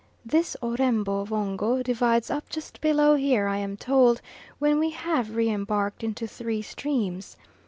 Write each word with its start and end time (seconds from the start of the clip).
This 0.25 0.57
O'Rembo 0.63 1.25
Vongo 1.25 1.83
divides 1.83 2.31
up 2.31 2.49
just 2.49 2.81
below 2.81 3.13
here, 3.13 3.45
I 3.45 3.57
am 3.57 3.77
told, 3.77 4.19
when 4.57 4.79
we 4.79 4.89
have 4.89 5.35
re 5.35 5.47
embarked, 5.47 6.03
into 6.03 6.25
three 6.25 6.63
streams. 6.63 7.37